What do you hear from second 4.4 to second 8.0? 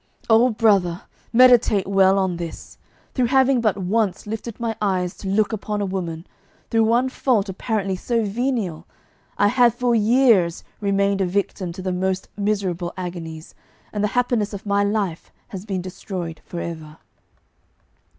my eyes to look upon a woman, through one fault apparently